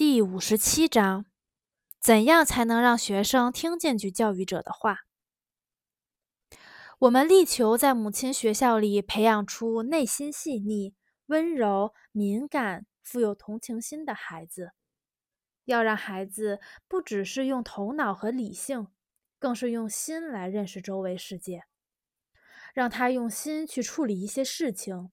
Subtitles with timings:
[0.00, 1.26] 第五十七章：
[2.00, 5.00] 怎样才能让学生听进去教育者的话？
[7.00, 10.94] 我们力求在母亲学校里培养出内心细腻、
[11.26, 14.72] 温柔、敏感、富有同情心的孩子。
[15.66, 18.88] 要让孩子不只是用头脑和理性，
[19.38, 21.64] 更是用心来认识周围世界。
[22.72, 25.10] 让他用心去处理一些事情，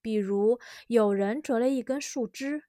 [0.00, 2.64] 比如有人折了一根树枝。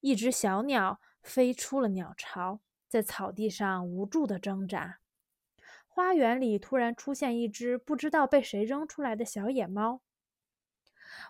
[0.00, 5.00] 一只小鸟飞出了鸟巢，在草地上无助地挣扎。
[5.86, 10.00] 花园里突然出现一只不知道被谁扔出来的小野猫。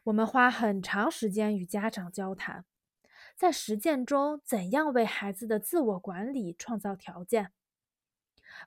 [0.05, 2.67] 我们花很长时间与家长交谈，
[3.35, 7.53] 在实践中怎样为孩子的自我管理创造条件。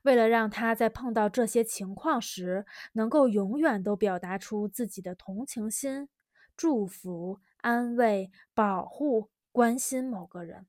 [0.02, 6.08] 为了让他在碰到这些情况时，能够永远都表达出自己的同情心、
[6.56, 9.30] 祝福、安慰、保护。
[9.52, 10.66] 关心某个人，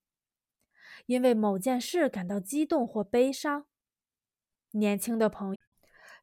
[1.06, 3.66] 因为某件事感到激动或悲伤。
[4.72, 5.58] 年轻的朋友，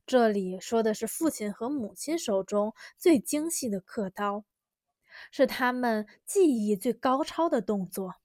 [0.04, 4.44] 这里说的是父亲和母亲手中最精细的刻刀，
[5.30, 8.16] 是他们技艺最高超的动作。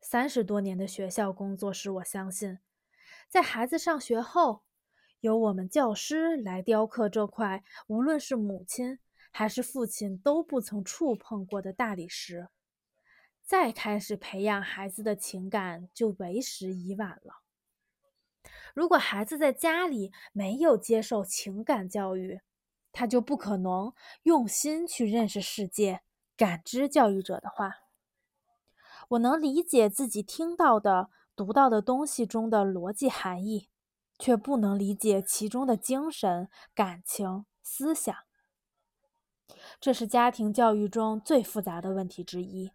[0.00, 2.60] 三十多年的学校工作使我相信，
[3.28, 4.62] 在孩子上学后，
[5.20, 8.98] 由我们教师来雕刻这块无论是母亲
[9.30, 12.48] 还是父亲都不曾触碰过的大理石。
[13.46, 17.42] 再开始培养孩子的情感，就为时已晚了。
[18.74, 22.40] 如果孩子在家里没有接受情感教育，
[22.90, 23.94] 他就不可能
[24.24, 26.00] 用心去认识世界、
[26.36, 27.76] 感知教育者的话。
[29.10, 33.68] 我能理解自己听到的、读到的东西中的逻辑含义，
[34.18, 38.12] 却不能理解其中的精神、感情、思想。
[39.80, 42.72] 这是家庭教育中最复杂的问题之一。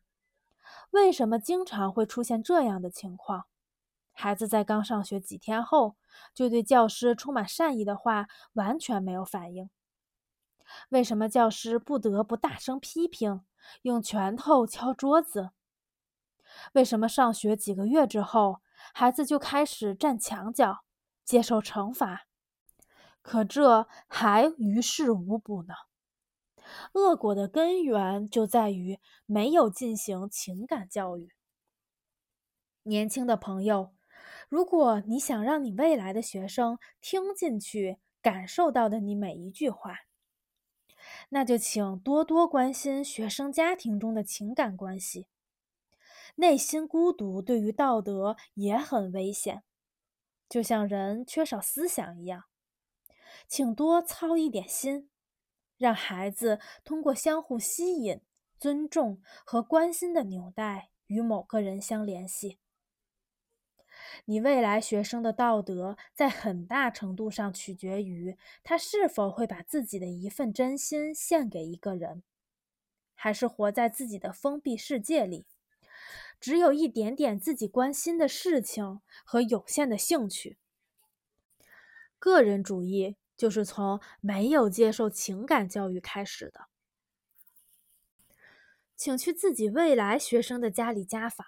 [0.91, 3.45] 为什么经常会出现这样的情况？
[4.13, 5.95] 孩子在刚上学几天后，
[6.33, 9.69] 就对教师充满善意的话完全没有反应。
[10.89, 13.41] 为什么教师不得不大声批评，
[13.83, 15.51] 用拳头敲桌子？
[16.73, 18.61] 为什么上学几个月之后，
[18.93, 20.83] 孩子就开始站墙角，
[21.23, 22.27] 接受惩罚？
[23.21, 25.73] 可这还于事无补呢？
[26.93, 31.31] 恶果的根源就在于没有进行情感教育。
[32.83, 33.93] 年轻的朋友，
[34.49, 39.99] 如果你想让你未来的学生听进去、感受到的你每一句话，
[41.29, 45.27] 那就请多多关心学生家庭中的情感关系。
[46.35, 49.63] 内心孤独对于道德也很危险，
[50.49, 52.45] 就像人缺少思想一样，
[53.47, 55.10] 请多操一点心。
[55.81, 58.21] 让孩子通过相互吸引、
[58.59, 62.59] 尊重和关心的纽带与某个人相联系。
[64.25, 72.21] 你未来学生的道德在很大程度上取决于他是否会把自己的一份真心献给一个人，
[73.15, 75.47] 还是活在自己的封闭世界里，
[76.39, 80.59] 只有一点点自己关心的事情和有限的兴趣。
[82.19, 83.15] 个人主义。
[83.41, 86.67] 就是从没有接受情感教育开始的，
[88.95, 91.47] 请去自己未来学生的家里家访，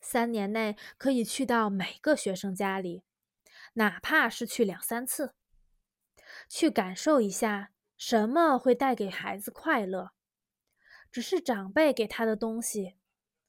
[0.00, 3.04] 三年内可以去到每个学生家里，
[3.74, 5.36] 哪怕是去两三次，
[6.48, 10.10] 去感受一下什么会带给孩子快乐，
[11.12, 12.96] 只是长辈给他的东西，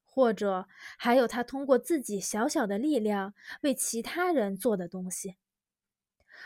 [0.06, 0.68] 或者
[1.00, 5.38] 还有他通过自己小小的力量为其他人做的东西。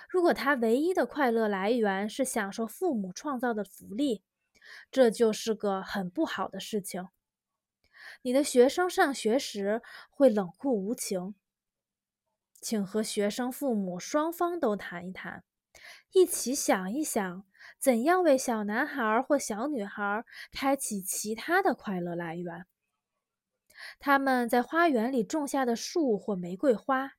[0.10, 4.24] 如果他唯一的快乐来源是享受父母创造的福利，
[4.92, 7.08] 这就是个很不好的事情。
[8.22, 11.36] 你的学生上学时会冷酷无情，
[12.62, 15.44] 请和学生父母双方都谈一谈，
[16.12, 17.46] 一起想一想，
[17.78, 22.66] 怎样为小男孩或小女孩开启其他的快乐来源。
[24.00, 27.14] 他们在花园里种下的树或玫瑰花。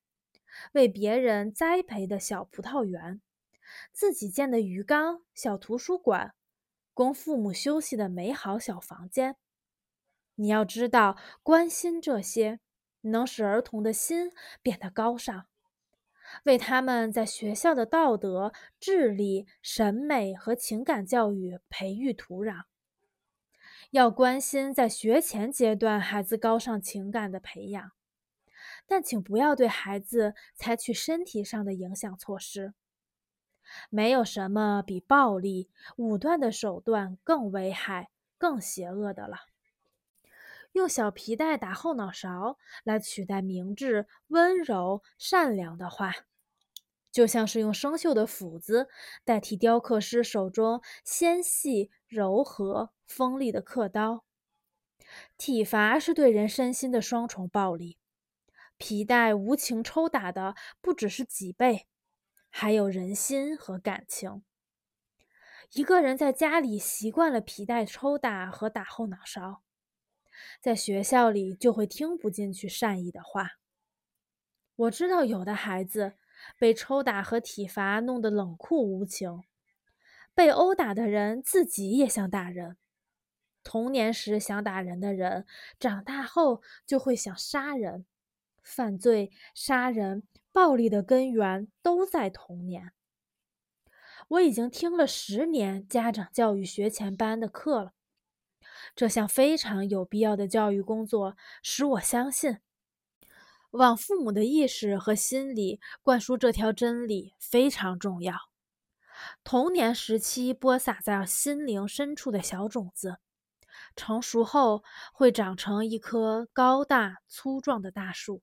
[0.72, 3.20] 为别人栽培的小葡萄园，
[3.92, 6.34] 自己建的鱼缸、小图书馆，
[6.94, 9.36] 供父母休息的美好小房间。
[10.36, 12.60] 你要知道，关心这些，
[13.02, 14.30] 能使儿童的心
[14.62, 15.46] 变得高尚，
[16.44, 22.64] 为他们在学校的道德、智力、审美和情感教育培育土壤。
[23.92, 27.92] 要关心在学前阶段孩子高尚情感的培养。
[28.86, 32.74] 但请不要对孩子采取身体上的影响措施。
[33.90, 39.38] 没有什么比暴力、武断的手段更危害、更邪恶的了。
[40.72, 46.12] 用小皮带打后脑勺来取代明智、温柔、善良的话，
[47.10, 48.88] 就像是用生锈的斧子
[49.24, 54.24] 代替雕刻师手中纤细、柔和、锋利的刻刀。
[55.38, 57.96] 体罚是对人身心的双重暴力，
[58.78, 61.86] 皮带无情抽打的不只是脊背，
[62.50, 64.42] 还有人心和感情。
[65.72, 69.62] 一个人在家里习惯了皮带抽打和打后脑勺，
[70.60, 73.58] 在学校里就会听不进去善意的话。
[74.76, 76.12] 我知道有的孩子
[76.58, 79.42] 被抽打和体罚弄得冷酷无情，
[80.34, 82.76] 被殴打的人自己也想打人。
[83.64, 85.46] 童年时想打人的人，
[85.80, 88.06] 长大后就会想杀人。
[88.66, 92.92] 犯罪、杀人、暴力的根源都在童年。
[94.28, 97.92] 我已经听了十年家长教育学前班的课了，
[98.96, 102.58] 这项非常有必要的教育工作使我相信，
[103.70, 108.34] 往父母的意识和心理灌输这条真理非常重要。
[109.44, 113.18] 童年时期播撒在心灵深处的小种子。
[113.94, 114.82] 成熟后
[115.12, 118.42] 会长成一棵高大粗壮的大树。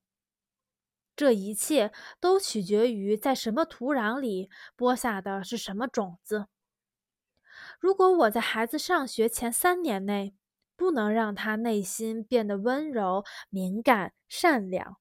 [1.15, 6.47] 这一切都取决于在什么土壤里播下的是什么种子。
[7.79, 10.35] 如果我在孩子上学前三年内
[10.75, 14.97] 不能让他内心变得温柔、敏感、善良，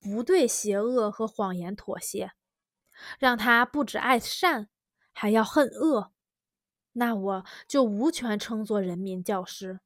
[0.00, 2.32] 不对邪恶和谎言妥协，
[3.18, 4.68] 让他不只爱善，
[5.12, 6.12] 还要恨恶。
[6.94, 9.80] 那我就无权称作人民教师。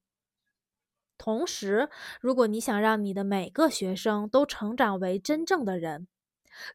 [1.19, 1.89] 同时，
[2.21, 6.07] 如果你想让你的每个学生都成长为真正的人，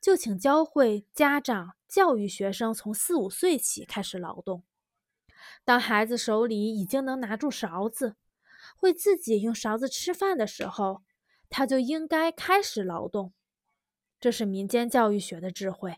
[0.01, 4.63] 就请教会家长教育学生从四五岁起开始劳动。
[5.63, 8.15] 当孩子手里已经能拿住勺子，
[8.75, 11.01] 会自己用勺子吃饭的时候，
[11.49, 13.33] 他就应该开始劳动。
[14.19, 15.97] 这是民间教育学的智慧。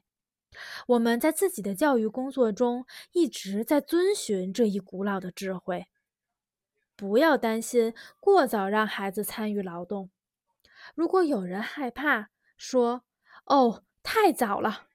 [0.87, 5.87] 我们在自己的教育工作中一直在遵循这一古老的智慧。
[7.03, 10.09] 不要担心过早让孩子参与劳动。
[10.95, 13.03] 如果有人害怕说
[13.43, 14.87] ：“哦，太早了。”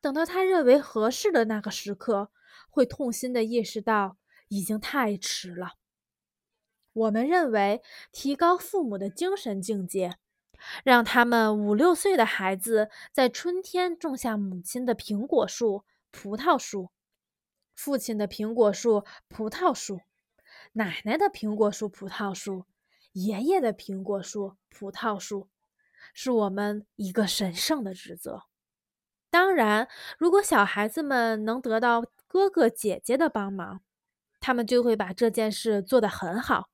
[0.00, 2.30] 等到他认为合适的那个时刻，
[2.70, 4.16] 会痛心的意识到
[4.48, 5.72] 已经太迟了。
[6.94, 10.16] 我们认为，提高父母的精神境界。
[10.84, 16.88] 让他们五六岁的孩子在春天种下母亲的苹果树、葡萄树，
[17.74, 20.00] 父亲的苹果树、葡萄树，
[20.72, 22.64] 奶奶的苹果树、葡萄树，
[23.12, 25.48] 爷爷的苹果树、葡萄树，
[26.12, 28.44] 是我们一个神圣的职责。
[29.30, 29.88] 当然，
[30.18, 33.80] 如果小孩子们能得到哥哥姐姐的帮忙，
[34.40, 36.70] 他们就会把这件事做得很好。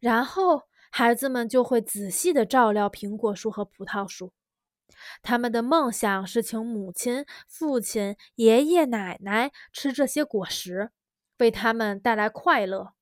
[0.00, 0.62] 然后。
[0.92, 4.32] 孩子们就会仔细地照料苹果树和葡萄树，
[5.22, 10.90] 他们的梦想是请母亲、父亲、爷爷奶奶吃这些果实，
[11.38, 12.92] 为他们带来快乐。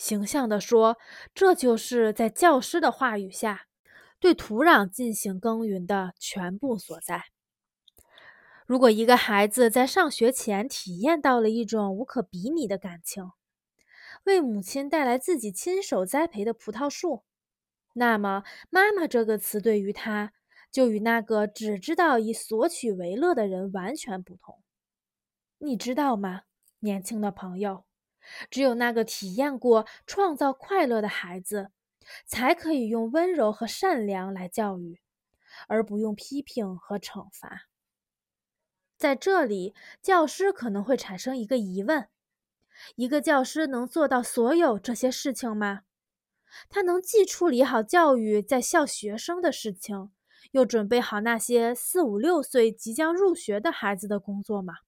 [0.00, 0.96] 形象地说，
[1.34, 3.66] 这就是在教师的话语下
[4.18, 7.24] 对土壤进行耕耘的全部所在。
[8.64, 13.30] 如果一个孩子在上学前体验到了一种无可比拟的感情，
[14.24, 17.24] 为母亲带来自己亲手栽培的葡萄树，
[17.92, 20.32] 那么“妈妈”这个词对于他，
[20.72, 24.62] 就与那个只知道以索取为乐的人完全不同。
[25.58, 26.44] 你知道吗，
[26.78, 27.84] 年轻的朋友？
[28.50, 31.70] 只有那个体验过创造快乐的孩子，
[32.26, 35.00] 才可以用温柔和善良来教育，
[35.68, 37.68] 而不用批评和惩罚。
[38.96, 42.08] 在这里，教师可能会产生一个疑问。
[42.96, 45.82] 一个教师能做到所有这些事情吗？
[46.68, 50.10] 他能既处理好教育在校学生的事情，
[50.52, 54.78] 又准备好那些四五六岁即将入学的孩子的工作吗？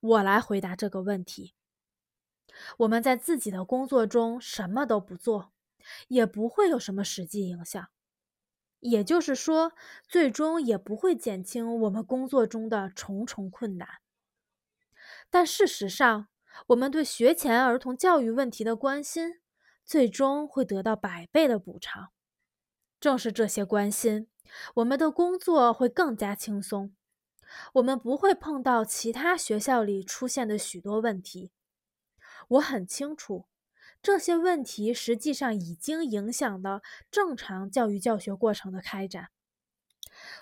[0.00, 1.54] 我来回答这个问题。
[2.78, 5.52] 我们在自己的工作中什么都不做，
[6.08, 7.88] 也不会有什么实际影响，
[8.80, 9.72] 也就是说，
[10.06, 13.88] 最终也不会减轻我们工作中的重重困难。
[15.30, 16.28] 但事实上，
[16.68, 19.40] 我们对学前儿童教育问题的关心，
[19.84, 22.10] 最终会得到百倍的补偿。
[23.00, 24.28] 正是这些关心，
[24.74, 26.94] 我们的工作会更加轻松。
[27.74, 31.50] 我们不会碰到其他学校里出现的许多问题。
[32.52, 33.46] 我很清楚，
[34.02, 39.28] 这些问题实际上已经影响到正常教育教学过程的开展。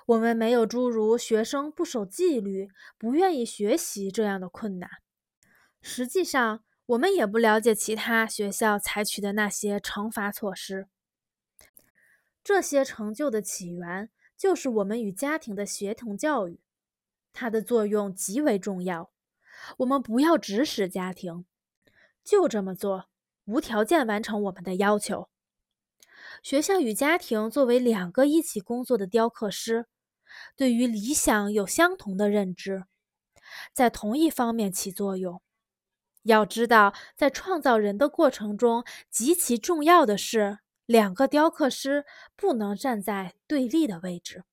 [0.07, 4.91] 我们没有诸如学生不守纪律、不愿意学习这样的困难。
[5.81, 10.89] 实际上，我们也不了解其他学校采取的那些惩罚措施。
[12.43, 16.61] 这些成就的起源就是我们与家庭的协同教育，
[17.33, 19.13] 它的作用极为重要。
[19.79, 21.45] 我们不要指使家庭，
[22.25, 23.09] 就这么做，
[23.45, 25.29] 无条件完成我们的要求。
[26.43, 29.87] 学校与家庭作为两个一起工作的雕刻师，
[30.57, 32.85] 对于理想有相同的认知，
[33.73, 35.43] 在同一方面起作用。
[36.23, 42.05] 要知道，在创造人的过程中，极其重要的是，两个雕刻师
[42.37, 44.45] 不能站在对立的位置。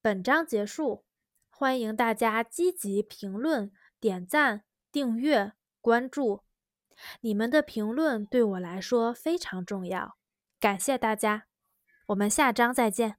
[0.00, 1.04] 本章结束，
[1.50, 6.42] 欢迎大家积极评论、点赞、订阅、关注。
[7.20, 10.16] 你们的评论对我来说非常重要，
[10.58, 11.46] 感谢大家，
[12.06, 13.18] 我们下章再见。